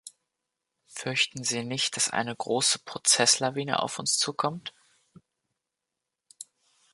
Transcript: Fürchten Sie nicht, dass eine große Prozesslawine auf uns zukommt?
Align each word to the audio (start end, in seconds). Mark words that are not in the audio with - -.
Fürchten 0.87 1.43
Sie 1.43 1.63
nicht, 1.63 1.95
dass 1.95 2.09
eine 2.09 2.35
große 2.35 2.79
Prozesslawine 2.79 3.83
auf 3.83 3.99
uns 3.99 4.17
zukommt? 4.17 4.73